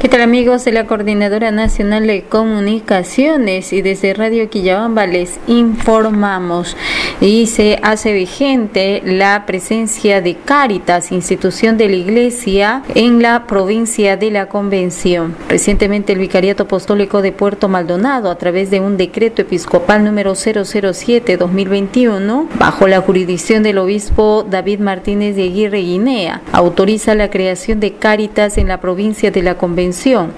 [0.00, 6.76] ¿Qué tal amigos de la Coordinadora Nacional de Comunicaciones y desde Radio Quillabamba les informamos
[7.20, 14.16] y se hace vigente la presencia de Cáritas, institución de la Iglesia en la provincia
[14.16, 15.34] de la Convención.
[15.48, 22.46] Recientemente el Vicariato Apostólico de Puerto Maldonado a través de un decreto episcopal número 007-2021
[22.56, 28.58] bajo la jurisdicción del obispo David Martínez de Aguirre Guinea autoriza la creación de Cáritas
[28.58, 29.87] en la provincia de la Convención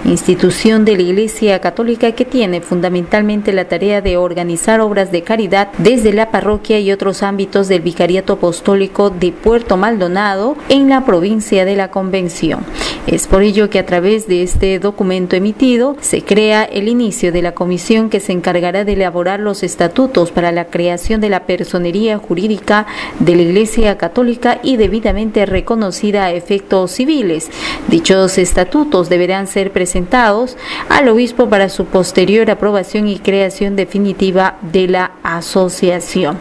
[0.05, 5.69] institución de la Iglesia Católica que tiene fundamentalmente la tarea de organizar obras de caridad
[5.79, 11.65] desde la parroquia y otros ámbitos del Vicariato Apostólico de Puerto Maldonado en la provincia
[11.65, 12.65] de la Convención.
[13.11, 17.43] Es por ello que a través de este documento emitido se crea el inicio de
[17.43, 22.19] la comisión que se encargará de elaborar los estatutos para la creación de la personería
[22.19, 22.87] jurídica
[23.19, 27.51] de la Iglesia Católica y debidamente reconocida a efectos civiles.
[27.89, 30.57] Dichos estatutos deberán ser presentados
[30.89, 36.39] al obispo para su posterior aprobación y creación definitiva de la asociación.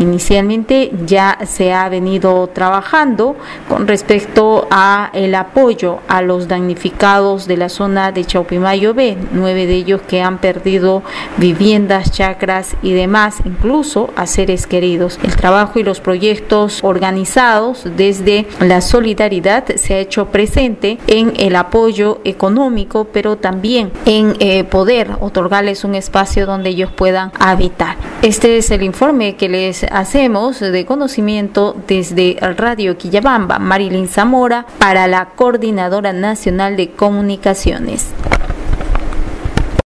[0.00, 3.36] Inicialmente ya se ha venido trabajando
[3.68, 9.66] con respecto a el apoyo a los damnificados de la zona de Chaupimayo B, nueve
[9.66, 11.02] de ellos que han perdido
[11.36, 15.18] viviendas, chacras y demás, incluso a seres queridos.
[15.22, 21.56] El trabajo y los proyectos organizados desde la solidaridad se ha hecho presente en el
[21.56, 27.96] apoyo económico, pero también en eh, poder otorgarles un espacio donde ellos puedan habitar.
[28.22, 29.48] Este es el informe que
[29.90, 38.12] hacemos de conocimiento desde Radio Quillabamba, Marilyn Zamora, para la Coordinadora Nacional de Comunicaciones.